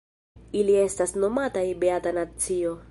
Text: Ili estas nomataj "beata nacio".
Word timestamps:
Ili 0.61 0.77
estas 0.85 1.13
nomataj 1.25 1.65
"beata 1.85 2.17
nacio". 2.21 2.77